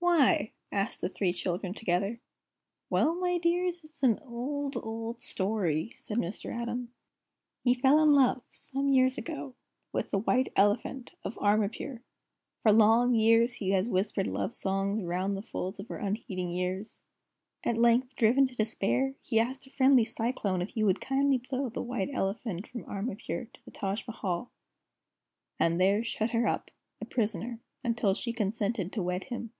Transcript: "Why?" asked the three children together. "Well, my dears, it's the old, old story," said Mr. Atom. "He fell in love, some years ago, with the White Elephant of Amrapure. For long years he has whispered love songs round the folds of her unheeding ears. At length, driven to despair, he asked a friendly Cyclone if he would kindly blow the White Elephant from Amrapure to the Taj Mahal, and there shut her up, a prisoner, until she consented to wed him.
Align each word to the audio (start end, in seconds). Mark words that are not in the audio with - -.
"Why?" 0.00 0.52
asked 0.72 1.00
the 1.00 1.08
three 1.08 1.32
children 1.32 1.74
together. 1.74 2.20
"Well, 2.90 3.14
my 3.14 3.38
dears, 3.38 3.84
it's 3.84 4.00
the 4.00 4.18
old, 4.24 4.76
old 4.76 5.22
story," 5.22 5.92
said 5.96 6.18
Mr. 6.18 6.54
Atom. 6.54 6.92
"He 7.62 7.74
fell 7.74 8.02
in 8.02 8.14
love, 8.14 8.42
some 8.52 8.88
years 8.88 9.16
ago, 9.18 9.54
with 9.92 10.10
the 10.10 10.18
White 10.18 10.52
Elephant 10.56 11.12
of 11.24 11.36
Amrapure. 11.40 12.00
For 12.62 12.72
long 12.72 13.14
years 13.14 13.54
he 13.54 13.70
has 13.70 13.88
whispered 13.88 14.26
love 14.26 14.54
songs 14.54 15.02
round 15.02 15.36
the 15.36 15.42
folds 15.42 15.78
of 15.80 15.88
her 15.88 15.98
unheeding 15.98 16.50
ears. 16.52 17.02
At 17.64 17.76
length, 17.78 18.16
driven 18.16 18.46
to 18.48 18.56
despair, 18.56 19.14
he 19.20 19.40
asked 19.40 19.66
a 19.66 19.70
friendly 19.70 20.04
Cyclone 20.04 20.62
if 20.62 20.70
he 20.70 20.84
would 20.84 21.00
kindly 21.00 21.38
blow 21.38 21.68
the 21.68 21.82
White 21.82 22.10
Elephant 22.12 22.66
from 22.68 22.84
Amrapure 22.84 23.46
to 23.52 23.64
the 23.64 23.70
Taj 23.70 24.06
Mahal, 24.06 24.50
and 25.58 25.80
there 25.80 26.04
shut 26.04 26.30
her 26.30 26.46
up, 26.46 26.70
a 27.00 27.04
prisoner, 27.04 27.60
until 27.84 28.14
she 28.14 28.32
consented 28.32 28.92
to 28.92 29.02
wed 29.02 29.24
him. 29.24 29.52